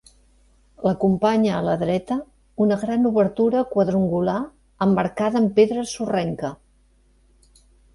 L'acompanya 0.87 1.51
a 1.57 1.59
la 1.67 1.75
dreta 1.81 2.17
una 2.67 2.79
gran 2.85 3.07
obertura 3.11 3.63
quadrangular 3.77 4.39
emmarcada 4.89 5.43
amb 5.45 5.57
pedra 5.61 5.89
sorrenca. 5.97 6.57